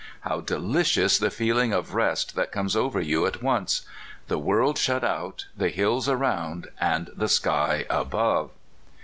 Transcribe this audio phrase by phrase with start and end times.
[0.21, 3.85] How delicious the feel ing of rest that comes over you at once!
[4.29, 8.49] the world shut out, the hills around, and the sky above.